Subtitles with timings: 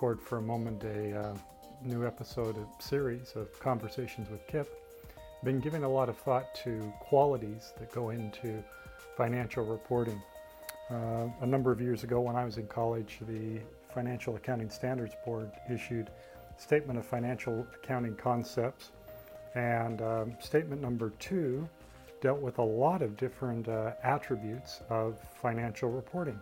[0.00, 1.34] record for a moment a uh,
[1.84, 4.66] new episode of series of conversations with Kip.
[5.44, 8.64] Been giving a lot of thought to qualities that go into
[9.14, 10.18] financial reporting.
[10.90, 13.60] Uh, a number of years ago, when I was in college, the
[13.92, 16.08] Financial Accounting Standards Board issued
[16.56, 18.92] Statement of Financial Accounting Concepts,
[19.54, 21.68] and um, statement number two
[22.22, 26.40] dealt with a lot of different uh, attributes of financial reporting.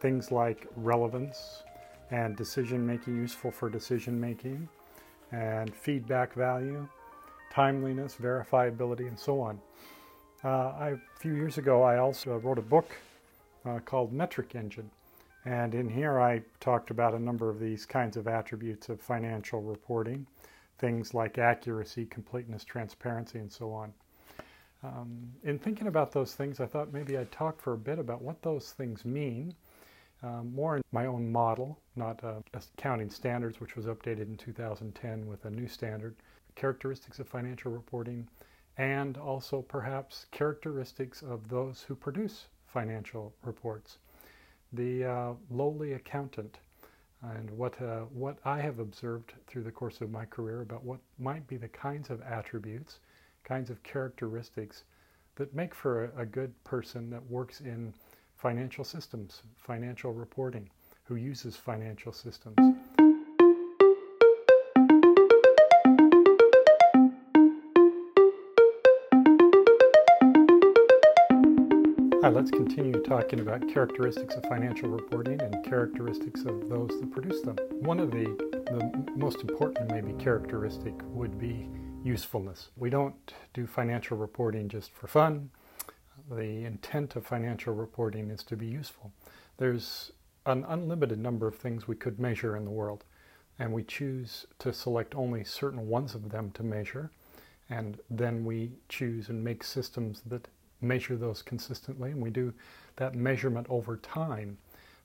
[0.00, 1.64] Things like relevance
[2.14, 4.68] and decision making, useful for decision making,
[5.32, 6.86] and feedback value,
[7.50, 9.60] timeliness, verifiability, and so on.
[10.44, 12.88] Uh, I, a few years ago, I also wrote a book
[13.66, 14.90] uh, called Metric Engine.
[15.44, 19.60] And in here, I talked about a number of these kinds of attributes of financial
[19.60, 20.26] reporting,
[20.78, 23.92] things like accuracy, completeness, transparency, and so on.
[24.84, 28.22] Um, in thinking about those things, I thought maybe I'd talk for a bit about
[28.22, 29.54] what those things mean,
[30.24, 35.26] um, more in my own model, not uh, accounting standards, which was updated in 2010
[35.26, 36.16] with a new standard,
[36.54, 38.26] characteristics of financial reporting,
[38.78, 43.98] and also perhaps characteristics of those who produce financial reports.
[44.72, 46.58] The uh, lowly accountant,
[47.22, 51.00] and what, uh, what I have observed through the course of my career about what
[51.18, 52.98] might be the kinds of attributes
[53.44, 54.84] kinds of characteristics
[55.36, 57.92] that make for a, a good person that works in
[58.36, 60.68] financial systems, financial reporting,
[61.04, 62.56] who uses financial systems.
[72.22, 77.42] Hi, let's continue talking about characteristics of financial reporting and characteristics of those that produce
[77.42, 77.56] them.
[77.80, 81.68] One of the, the most important, maybe, characteristic would be
[82.02, 82.70] usefulness.
[82.76, 85.50] We don't do financial reporting just for fun.
[86.30, 89.12] The intent of financial reporting is to be useful.
[89.58, 90.12] There's
[90.46, 93.04] an unlimited number of things we could measure in the world,
[93.58, 97.10] and we choose to select only certain ones of them to measure,
[97.70, 100.48] and then we choose and make systems that
[100.80, 102.52] measure those consistently, and we do
[102.96, 104.58] that measurement over time.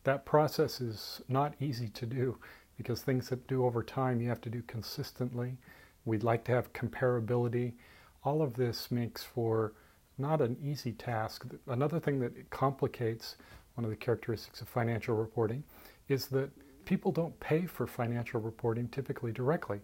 [0.03, 2.37] That process is not easy to do
[2.77, 5.57] because things that do over time you have to do consistently
[6.05, 7.73] We'd like to have comparability.
[8.23, 9.73] All of this makes for
[10.19, 11.45] not an easy task.
[11.67, 13.37] Another thing that complicates
[13.75, 15.63] one of the characteristics of financial reporting
[16.07, 16.49] is that
[16.85, 19.79] people don't pay for financial reporting typically directly.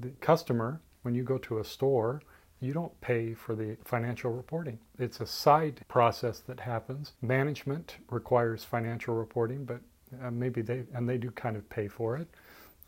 [0.00, 2.22] The customer, when you go to a store,
[2.60, 4.78] you don't pay for the financial reporting.
[4.98, 7.12] It's a side process that happens.
[7.20, 9.80] Management requires financial reporting, but
[10.22, 12.28] uh, maybe they, and they do kind of pay for it.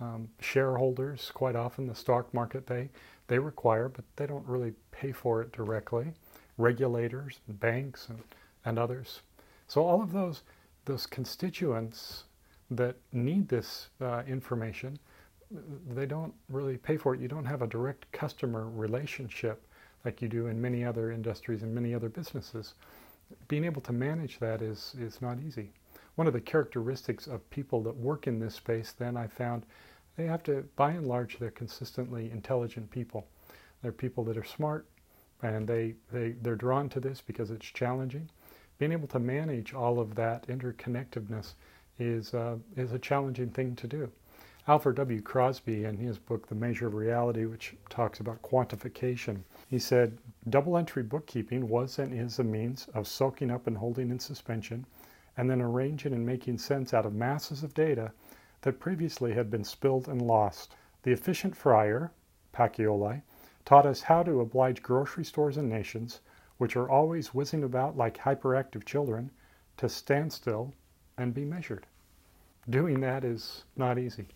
[0.00, 2.90] Um, shareholders, quite often, the stock market, they,
[3.28, 6.12] they require, but they don't really pay for it directly.
[6.56, 8.22] Regulators, banks, and,
[8.64, 9.20] and others.
[9.66, 10.42] So all of those,
[10.84, 12.24] those constituents
[12.70, 14.98] that need this uh, information,
[15.94, 17.20] they don't really pay for it.
[17.20, 19.66] You don't have a direct customer relationship
[20.04, 22.74] like you do in many other industries and many other businesses.
[23.48, 25.70] Being able to manage that is, is not easy.
[26.16, 29.64] One of the characteristics of people that work in this space, then I found
[30.16, 33.26] they have to, by and large, they're consistently intelligent people.
[33.82, 34.86] They're people that are smart
[35.44, 38.30] and they, they, they're drawn to this because it's challenging.
[38.78, 41.52] Being able to manage all of that interconnectedness
[41.98, 44.10] is, uh, is a challenging thing to do.
[44.66, 45.20] Alfred W.
[45.20, 50.16] Crosby, in his book, The Measure of Reality, which talks about quantification, he said,
[50.48, 54.86] Double entry bookkeeping was and is a means of soaking up and holding in suspension
[55.36, 58.10] and then arranging and making sense out of masses of data
[58.62, 60.74] that previously had been spilled and lost.
[61.02, 62.12] The efficient friar,
[62.54, 63.20] Pacioli,
[63.64, 66.20] taught us how to oblige grocery stores and nations,
[66.58, 69.30] which are always whizzing about like hyperactive children,
[69.76, 70.72] to stand still
[71.16, 71.86] and be measured.
[72.68, 74.26] Doing that is not easy.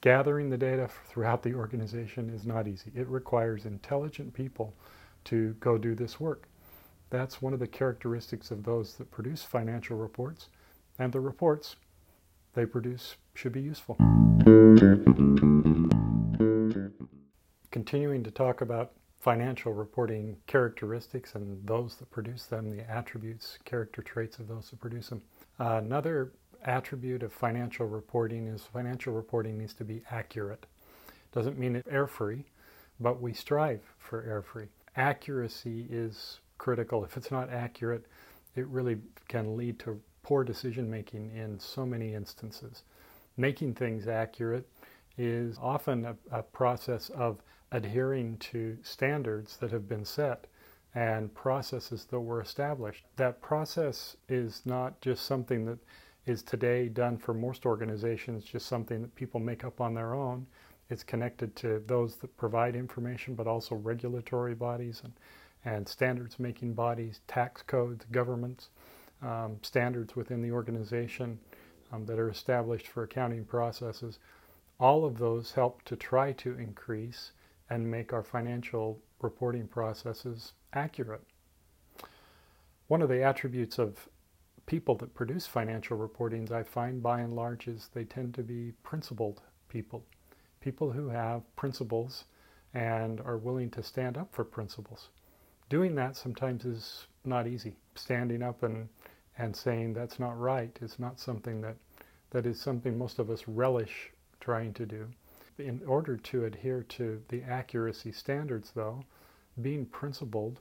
[0.00, 2.90] Gathering the data throughout the organization is not easy.
[2.94, 4.74] It requires intelligent people
[5.24, 6.48] to go do this work.
[7.10, 10.48] That's one of the characteristics of those that produce financial reports,
[10.98, 11.76] and the reports
[12.54, 13.96] they produce should be useful.
[17.72, 24.02] Continuing to talk about financial reporting characteristics and those that produce them, the attributes, character
[24.02, 25.22] traits of those that produce them.
[25.58, 26.32] Uh, another
[26.66, 30.66] attribute of financial reporting is financial reporting needs to be accurate.
[31.32, 32.44] Doesn't mean it's error free,
[33.00, 34.66] but we strive for error free.
[34.96, 37.04] Accuracy is critical.
[37.04, 38.04] If it's not accurate,
[38.54, 38.98] it really
[39.28, 42.82] can lead to poor decision making in so many instances.
[43.38, 44.68] Making things accurate
[45.16, 47.42] is often a, a, process of
[47.72, 50.46] adhering to standards that have been set
[50.94, 53.04] and processes that were established.
[53.16, 55.78] That process is not just something that
[56.26, 60.46] is today done for most organizations just something that people make up on their own.
[60.90, 65.14] It's connected to those that provide information, but also regulatory bodies and,
[65.64, 68.68] and standards making bodies, tax codes, governments,
[69.22, 71.38] um, standards within the organization
[71.92, 74.18] um, that are established for accounting processes.
[74.78, 77.32] All of those help to try to increase
[77.72, 81.22] and make our financial reporting processes accurate.
[82.88, 84.10] One of the attributes of
[84.66, 88.74] people that produce financial reportings, I find by and large, is they tend to be
[88.82, 89.40] principled
[89.70, 90.04] people.
[90.60, 92.24] People who have principles
[92.74, 95.08] and are willing to stand up for principles.
[95.70, 97.74] Doing that sometimes is not easy.
[97.94, 98.86] Standing up and,
[99.38, 101.76] and saying that's not right is not something that,
[102.32, 104.10] that is something most of us relish
[104.40, 105.08] trying to do.
[105.58, 109.04] In order to adhere to the accuracy standards, though,
[109.60, 110.60] being principled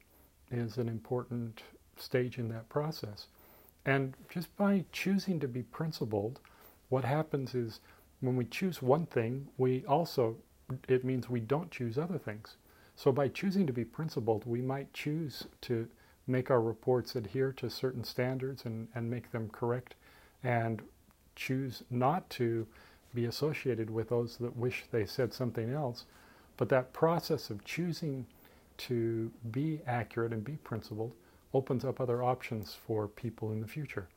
[0.52, 1.64] is an important
[1.98, 3.28] stage in that process.
[3.86, 6.40] And just by choosing to be principled,
[6.90, 7.80] what happens is
[8.20, 10.38] when we choose one thing, we also,
[10.88, 12.58] it means we don't choose other things.
[12.96, 15.88] So by choosing to be principled, we might choose to
[16.28, 19.96] make our reports adhere to certain standards and, and make them correct
[20.44, 20.82] and
[21.36, 22.68] choose not to
[23.14, 26.06] be associated with those that wish they said something else.
[26.58, 28.26] But that process of choosing
[28.78, 31.14] to be accurate and be principled
[31.54, 34.08] opens up other options for people in the future.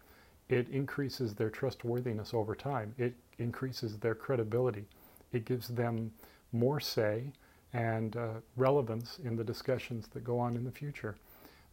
[0.49, 2.95] It increases their trustworthiness over time.
[2.99, 4.85] It increases their credibility.
[5.33, 6.13] It gives them
[6.53, 7.33] more say
[7.73, 11.17] and uh, relevance in the discussions that go on in the future.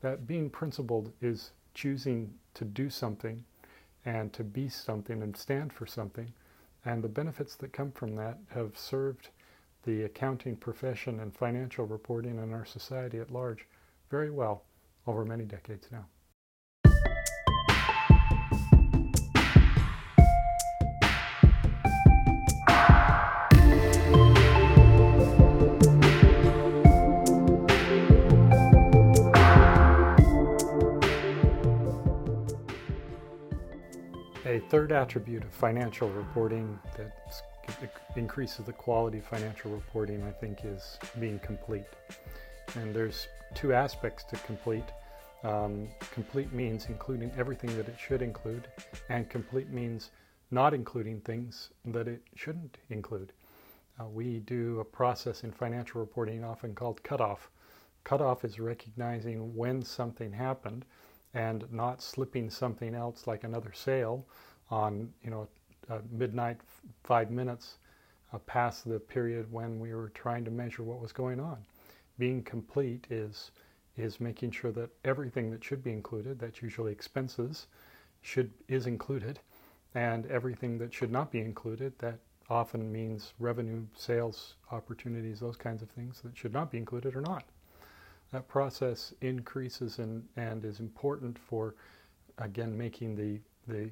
[0.01, 3.43] That being principled is choosing to do something
[4.05, 6.33] and to be something and stand for something.
[6.85, 9.29] And the benefits that come from that have served
[9.83, 13.67] the accounting profession and financial reporting in our society at large
[14.09, 14.63] very well
[15.07, 16.05] over many decades now.
[34.71, 37.11] Third attribute of financial reporting that
[38.15, 41.83] increases the quality of financial reporting, I think, is being complete.
[42.75, 44.85] And there's two aspects to complete.
[45.43, 48.69] Um, complete means including everything that it should include,
[49.09, 50.11] and complete means
[50.51, 53.33] not including things that it shouldn't include.
[53.99, 57.49] Uh, we do a process in financial reporting often called cutoff.
[58.05, 60.85] Cutoff is recognizing when something happened
[61.33, 64.25] and not slipping something else like another sale
[64.71, 65.47] on you know
[65.89, 66.57] uh, midnight
[67.03, 67.77] five minutes
[68.33, 71.57] uh, past the period when we were trying to measure what was going on
[72.17, 73.51] being complete is
[73.97, 77.67] is making sure that everything that should be included, that's usually expenses,
[78.21, 79.39] should is included,
[79.95, 82.19] and everything that should not be included, that
[82.49, 87.21] often means revenue, sales opportunities, those kinds of things that should not be included or
[87.21, 87.43] not.
[88.31, 91.75] That process increases and, and is important for,
[92.37, 93.89] again, making the, the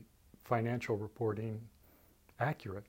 [0.50, 1.62] financial reporting
[2.40, 2.86] accurate.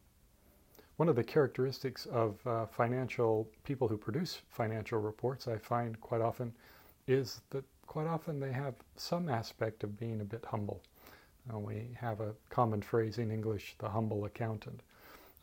[0.96, 6.22] One of the characteristics of uh, financial people who produce financial reports, I find quite
[6.22, 6.54] often,
[7.06, 10.80] is that quite often they have some aspect of being a bit humble.
[11.52, 14.80] Uh, we have a common phrase in English, the humble accountant.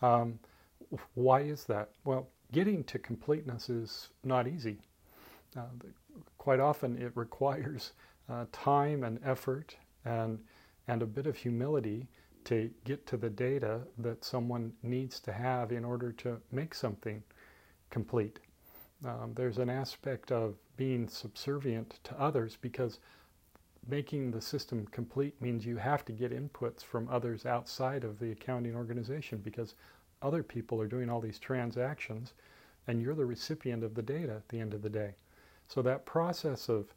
[0.01, 0.39] Um,
[1.13, 1.89] why is that?
[2.03, 4.77] Well, getting to completeness is not easy.
[5.55, 5.61] Uh,
[6.37, 7.93] quite often it requires
[8.29, 10.39] uh, time and effort and,
[10.87, 12.07] and a bit of humility
[12.45, 17.21] to get to the data that someone needs to have in order to make something
[17.89, 18.39] complete.
[19.05, 22.99] Um, there's an aspect of being subservient to others because
[23.87, 28.31] making the system complete means you have to get inputs from others outside of the
[28.31, 29.75] accounting organization because
[30.21, 32.33] other people are doing all these transactions
[32.87, 35.15] and you're the recipient of the data at the end of the day.
[35.67, 36.93] So that process of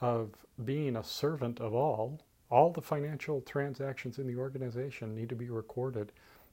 [0.00, 2.20] of being a servant of all
[2.54, 6.12] all the financial transactions in the organization need to be recorded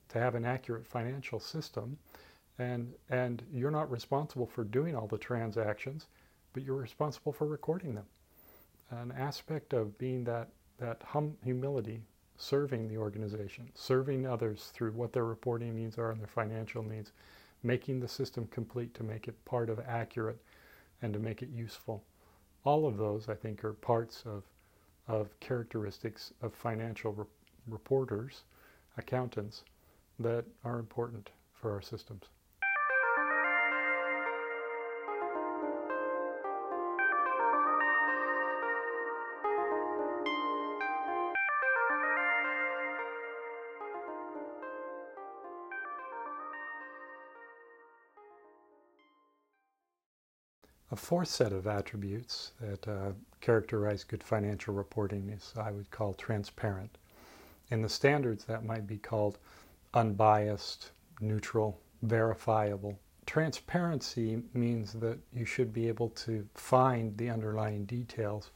[0.09, 1.95] to have an accurate financial system.
[2.57, 6.07] And, and you're not responsible for doing all the transactions,
[6.53, 8.05] but you're responsible for recording them.
[8.89, 12.01] An aspect of being that, that hum, humility,
[12.35, 17.11] serving the organization, serving others through what their reporting needs are and their financial needs,
[17.61, 20.41] making the system complete to make it part of accurate
[21.03, 22.03] and to make it useful.
[22.65, 24.41] All of those, I think, are parts of
[25.11, 27.25] of characteristics of financial re-
[27.67, 28.43] reporters,
[28.97, 29.63] accountants,
[30.19, 32.23] that are important for our systems.
[50.91, 56.13] A fourth set of attributes that uh, characterize good financial reporting is, I would call,
[56.13, 56.97] transparent.
[57.69, 59.37] In the standards, that might be called
[59.93, 62.99] unbiased, neutral, verifiable.
[63.25, 68.51] Transparency means that you should be able to find the underlying details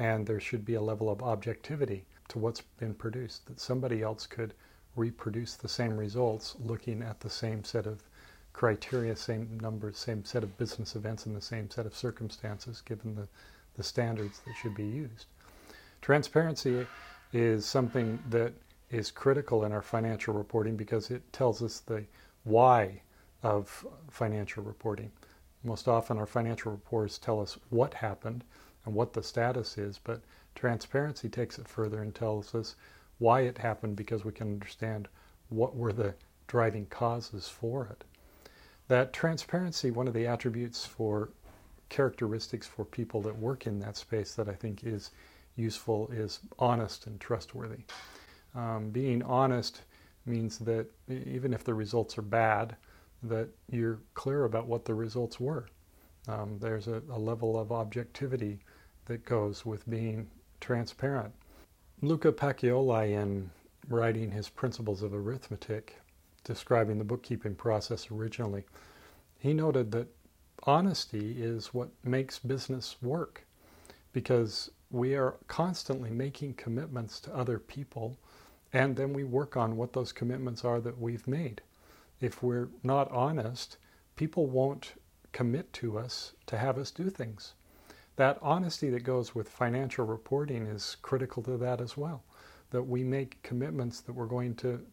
[0.00, 4.26] and there should be a level of objectivity to what's been produced, that somebody else
[4.26, 4.52] could
[4.96, 8.02] reproduce the same results looking at the same set of
[8.58, 13.14] criteria, same numbers, same set of business events, and the same set of circumstances given
[13.14, 13.28] the,
[13.76, 15.26] the standards that should be used.
[16.02, 16.84] Transparency
[17.32, 18.52] is something that
[18.90, 22.02] is critical in our financial reporting because it tells us the
[22.42, 23.00] why
[23.44, 25.12] of financial reporting.
[25.62, 28.42] Most often, our financial reports tell us what happened
[28.84, 30.20] and what the status is, but
[30.56, 32.74] transparency takes it further and tells us
[33.20, 35.06] why it happened because we can understand
[35.48, 36.12] what were the
[36.48, 38.02] driving causes for it.
[38.88, 41.30] That transparency, one of the attributes for
[41.90, 45.10] characteristics for people that work in that space that I think is
[45.56, 47.84] useful is honest and trustworthy.
[48.54, 49.82] Um, being honest
[50.24, 52.76] means that even if the results are bad,
[53.22, 55.66] that you're clear about what the results were.
[56.28, 58.60] Um, there's a, a, level of objectivity
[59.06, 60.28] that goes with being
[60.60, 61.32] transparent.
[62.02, 63.50] Luca Pacioli, in
[63.88, 65.96] writing his Principles of Arithmetic,
[66.44, 68.64] describing the bookkeeping process originally,
[69.38, 70.08] he noted that
[70.64, 73.44] honesty is what makes business work
[74.12, 78.16] because we are constantly making commitments to other people
[78.72, 81.62] and then we work on what those commitments are that we've made.
[82.20, 83.78] If we're not honest,
[84.16, 84.94] people won't
[85.32, 87.54] commit to us to have us do things.
[88.16, 92.24] That honesty that goes with financial reporting is critical to that as well.
[92.70, 94.84] That we make commitments that we're going to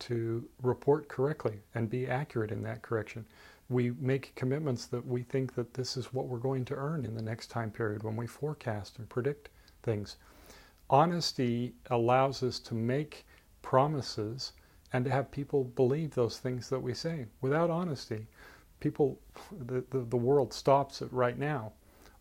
[0.00, 3.24] to report correctly and be accurate in that correction.
[3.68, 7.14] We make commitments that we think that this is what we're going to earn in
[7.14, 9.50] the next time period when we forecast and predict
[9.82, 10.16] things
[10.90, 13.26] honesty allows us to make
[13.62, 14.52] promises
[14.92, 17.26] and to have people believe those things that we say.
[17.40, 18.26] Without honesty,
[18.80, 19.18] people,
[19.66, 21.72] the, the, the, world stops it right now.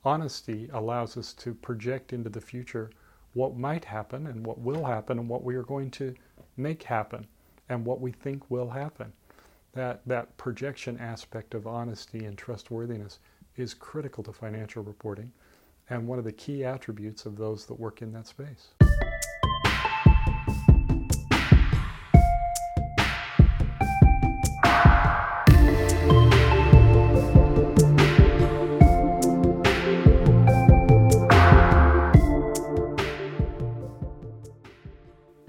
[0.03, 2.89] Honesty allows us to project into the future
[3.33, 6.13] what might happen and what will happen and what we are going to
[6.57, 7.25] make happen
[7.69, 9.11] and what we think will happen.
[9.73, 13.19] That, that projection aspect of honesty and trustworthiness
[13.55, 15.31] is critical to financial reporting
[15.89, 18.69] and one of the key attributes of those that work in that space.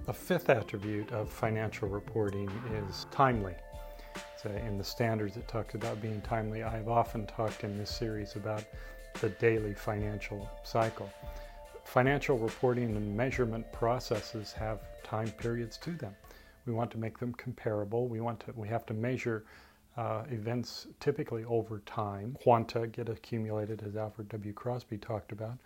[0.09, 2.51] A fifth attribute of financial reporting
[2.89, 3.55] is timely.
[4.43, 6.63] So in the standards, it talks about being timely.
[6.63, 8.65] I've often talked in this series about
[9.21, 11.13] the daily financial cycle.
[11.85, 16.17] Financial reporting and measurement processes have time periods to them.
[16.65, 18.09] We want to make them comparable.
[18.09, 19.45] We want to we have to measure
[19.99, 22.35] uh, events typically over time.
[22.43, 24.55] Quanta get accumulated, as Alfred W.
[24.55, 25.59] Crosby talked about.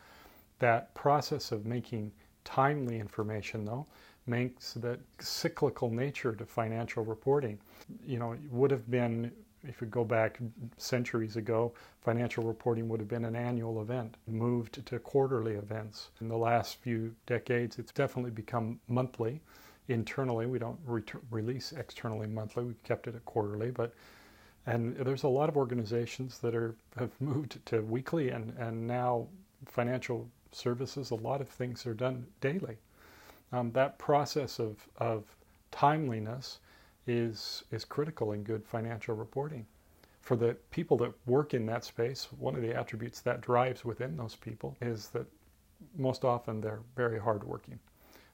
[0.59, 2.11] That process of making
[2.45, 3.87] timely information, though,
[4.27, 7.59] makes that cyclical nature to financial reporting.
[8.07, 9.33] You know, it would have been
[9.69, 10.39] if you go back
[10.77, 16.11] centuries ago, financial reporting would have been an annual event, moved to quarterly events.
[16.21, 19.41] In the last few decades, it's definitely become monthly.
[19.89, 23.95] Internally, we don't re- release externally monthly, we kept it at quarterly, but
[24.67, 29.27] and there's a lot of organizations that are have moved to weekly and, and now
[29.67, 32.77] financial services, a lot of things are done daily.
[33.53, 35.25] Um, that process of, of
[35.71, 36.59] timeliness
[37.07, 39.67] is is critical in good financial reporting.
[40.21, 44.17] For the people that work in that space, one of the attributes that drives within
[44.17, 45.27] those people is that
[45.97, 47.81] most often they're very hardworking.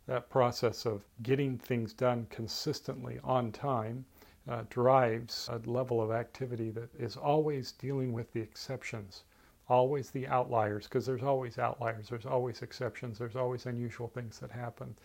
[0.06, 4.04] That process of getting things done consistently on time
[4.48, 9.24] uh, drives a level of activity that is always dealing with the exceptions,
[9.68, 14.50] always the outliers, because there's always outliers, there's always exceptions, there's always unusual things that
[14.50, 14.96] happen.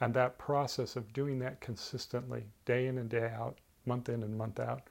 [0.00, 4.36] And that process of doing that consistently, day in and day out, month in and
[4.36, 4.82] month out,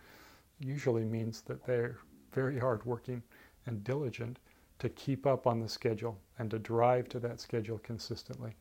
[0.60, 1.98] usually means that they're
[2.34, 3.24] very hardworking
[3.66, 4.40] and diligent
[4.80, 8.56] to keep up on the schedule and to drive to that schedule consistently.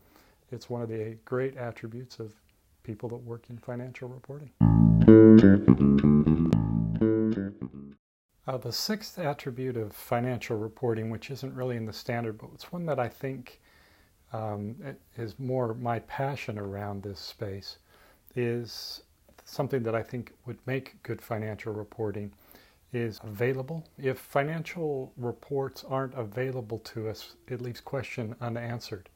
[0.50, 2.34] It's one of the great attributes of
[2.82, 4.50] people that work in financial reporting.
[8.48, 12.72] Uh, the sixth attribute of financial reporting, which isn't really in the standard, but it's
[12.72, 13.60] one that I think
[14.32, 14.74] um,
[15.18, 17.76] is more my passion around this space
[18.34, 19.02] is
[19.44, 22.32] something that I think would make good financial reporting,
[22.90, 23.86] is available.
[23.98, 29.10] If financial reports aren't available to us, it leaves question unanswered.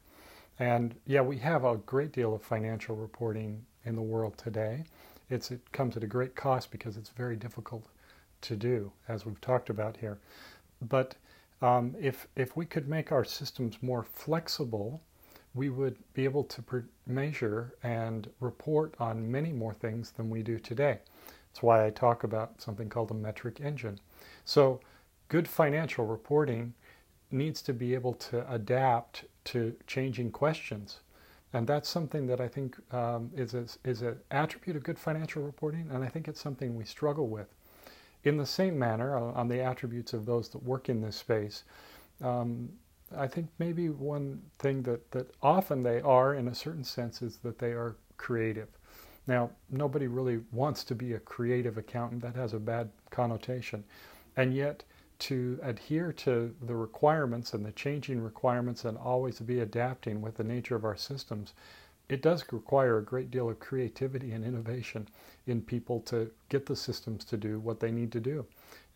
[0.59, 4.83] And yeah, we have a great deal of financial reporting in the world today.
[5.31, 7.87] It's, it comes at a great cost because it's very difficult
[8.43, 10.19] to do, as we've talked about here.
[10.81, 11.15] But
[11.61, 15.01] um, if, if we could make our systems more flexible,
[15.53, 20.41] we would be able to pre- measure and report on many more things than we
[20.41, 20.99] do today.
[21.51, 23.99] That's why I talk about something called a metric engine.
[24.45, 24.79] So,
[25.29, 26.73] good financial reporting
[27.31, 30.99] needs to be able to adapt to changing questions.
[31.53, 35.43] And that's something that I think um, is, a, is an attribute of good financial
[35.43, 37.47] reporting, and I think it's something we struggle with.
[38.23, 41.63] In the same manner, on the attributes of those that work in this space,
[42.21, 42.69] um,
[43.15, 47.37] I think maybe one thing that, that often they are, in a certain sense, is
[47.37, 48.69] that they are creative.
[49.27, 53.83] Now, nobody really wants to be a creative accountant, that has a bad connotation.
[54.35, 54.83] And yet,
[55.19, 60.43] to adhere to the requirements and the changing requirements and always be adapting with the
[60.43, 61.53] nature of our systems,
[62.09, 65.07] it does require a great deal of creativity and innovation
[65.47, 68.45] in people to get the systems to do what they need to do.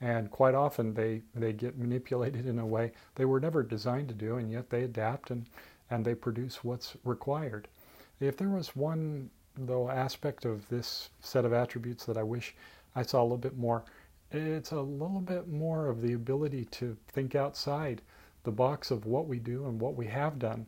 [0.01, 4.13] And quite often they, they get manipulated in a way they were never designed to
[4.13, 5.45] do, and yet they adapt and,
[5.89, 7.67] and they produce what's required.
[8.19, 12.55] If there was one, though, aspect of this set of attributes that I wish
[12.95, 13.83] I saw a little bit more,
[14.31, 18.01] it's a little bit more of the ability to think outside
[18.43, 20.67] the box of what we do and what we have done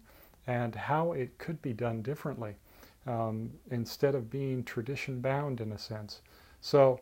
[0.49, 2.55] and how it could be done differently
[3.05, 6.21] um, instead of being tradition bound in a sense.
[6.59, 6.99] So,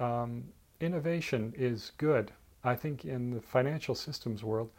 [0.00, 0.42] um,
[0.80, 2.32] innovation is good.
[2.64, 4.70] I think in the financial systems world,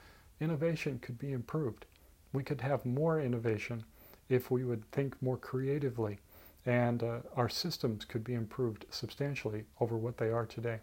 [0.41, 1.85] innovation could be improved.
[2.33, 3.85] We could have more innovation
[4.27, 6.19] if we would think more creatively,
[6.65, 10.79] and uh, our systems could be improved substantially over what they are today.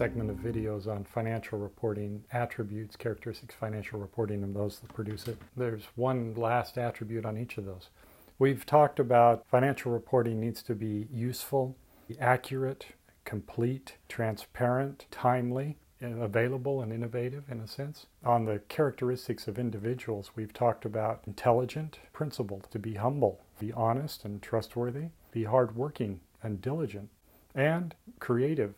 [0.00, 5.36] Segment of videos on financial reporting attributes, characteristics, financial reporting, and those that produce it,
[5.58, 7.90] there's one last attribute on each of those.
[8.38, 11.76] We've talked about financial reporting needs to be useful,
[12.18, 12.86] accurate,
[13.26, 18.06] complete, transparent, timely, available, and innovative in a sense.
[18.24, 24.24] On the characteristics of individuals, we've talked about intelligent, principled, to be humble, be honest
[24.24, 27.10] and trustworthy, be hardworking and diligent,
[27.54, 28.74] and creative.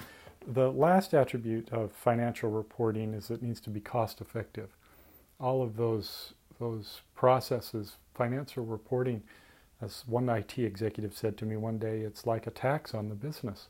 [0.46, 4.70] The last attribute of financial reporting is it needs to be cost effective.
[5.38, 9.22] All of those those processes, financial reporting,
[9.80, 13.14] as one IT executive said to me one day, it's like a tax on the
[13.14, 13.68] business.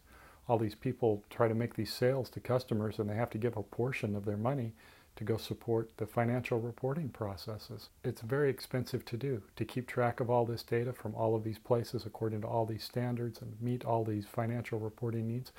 [0.48, 3.56] All these people try to make these sales to customers and they have to give
[3.56, 4.72] a portion of their money
[5.16, 7.88] to go support the financial reporting processes.
[8.04, 11.44] It's very expensive to do, to keep track of all this data from all of
[11.44, 15.52] these places according to all these standards and meet all these financial reporting needs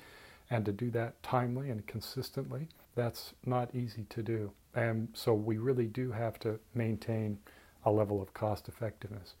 [0.50, 4.52] and to do that timely and consistently, that's not easy to do.
[4.74, 7.38] And so we really do have to maintain
[7.84, 9.34] a level of cost effectiveness.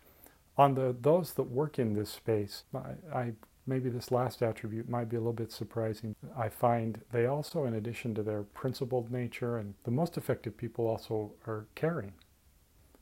[0.56, 3.32] On the those that work in this space, I, I
[3.66, 6.14] maybe this last attribute might be a little bit surprising.
[6.36, 10.86] I find they also, in addition to their principled nature, and the most effective people
[10.86, 12.12] also are caring.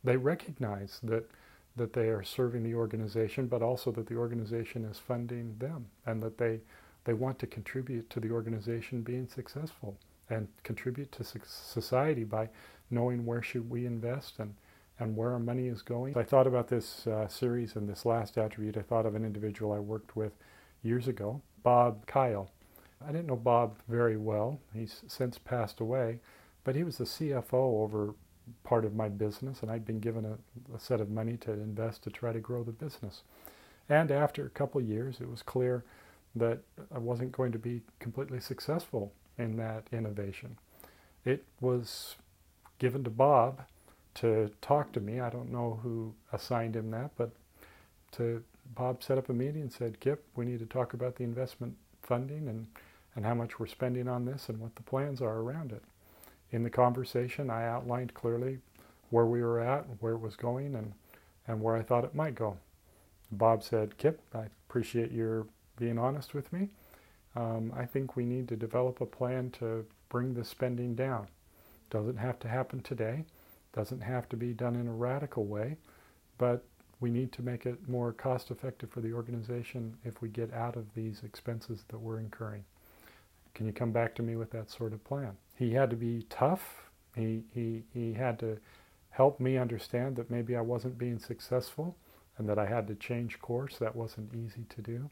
[0.04, 1.28] They recognize that
[1.76, 6.22] that they are serving the organization, but also that the organization is funding them, and
[6.22, 6.60] that they
[7.04, 9.96] they want to contribute to the organization being successful
[10.30, 12.48] and contribute to society by
[12.90, 14.54] knowing where should we invest and,
[14.98, 16.16] and where our money is going.
[16.16, 18.76] I thought about this uh, series and this last attribute.
[18.76, 20.32] I thought of an individual I worked with
[20.82, 22.50] years ago, Bob Kyle.
[23.06, 24.60] I didn't know Bob very well.
[24.72, 26.20] He's since passed away,
[26.64, 28.14] but he was the CFO over
[28.64, 32.04] part of my business, and I'd been given a, a set of money to invest
[32.04, 33.22] to try to grow the business.
[33.88, 35.84] And after a couple years, it was clear
[36.34, 36.58] that
[36.94, 40.56] I wasn't going to be completely successful in that innovation.
[41.24, 42.16] It was
[42.78, 43.62] given to Bob
[44.14, 45.20] to talk to me.
[45.20, 47.32] I don't know who assigned him that, but
[48.12, 48.42] to
[48.74, 51.76] Bob set up a meeting and said, Kip, we need to talk about the investment
[52.02, 52.66] funding and,
[53.14, 55.82] and how much we're spending on this and what the plans are around it.
[56.50, 58.58] In the conversation, I outlined clearly
[59.10, 60.92] where we were at, where it was going, and,
[61.46, 62.58] and where I thought it might go.
[63.30, 65.46] Bob said, Kip, I appreciate your
[65.82, 66.68] being honest with me.
[67.34, 71.26] Um, I think we need to develop a plan to bring the spending down.
[71.90, 73.24] Doesn't have to happen today,
[73.74, 75.76] doesn't have to be done in a radical way,
[76.38, 76.64] but
[77.00, 80.76] we need to make it more cost effective for the organization if we get out
[80.76, 82.64] of these expenses that we're incurring.
[83.54, 85.36] Can you come back to me with that sort of plan?
[85.56, 86.84] He had to be tough.
[87.16, 88.58] He, he, he had to
[89.10, 91.96] help me understand that maybe I wasn't being successful
[92.38, 93.78] and that I had to change course.
[93.78, 95.10] That wasn't easy to do.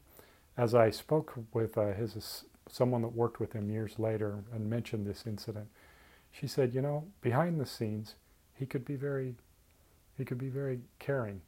[0.57, 5.05] As I spoke with uh, his someone that worked with him years later and mentioned
[5.05, 5.67] this incident,
[6.31, 8.15] she said, "You know, behind the scenes,
[8.53, 9.35] he could be very,
[10.17, 11.41] he could be very caring.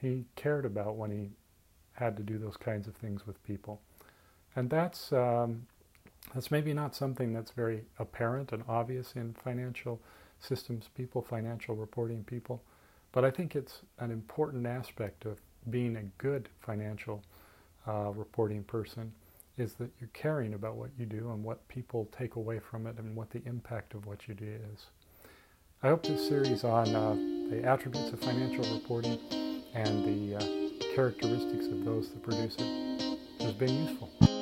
[0.00, 1.30] He cared about when he
[1.94, 3.80] had to do those kinds of things with people,
[4.56, 5.66] and that's um,
[6.34, 10.00] that's maybe not something that's very apparent and obvious in financial
[10.38, 12.62] systems people, financial reporting people,
[13.12, 17.22] but I think it's an important aspect of being a good financial
[17.86, 19.12] uh, reporting person
[19.58, 22.96] is that you're caring about what you do and what people take away from it
[22.98, 24.86] and what the impact of what you do is.
[25.82, 27.14] I hope this series on uh,
[27.50, 29.18] the attributes of financial reporting
[29.74, 34.39] and the uh, characteristics of those that produce it has been useful.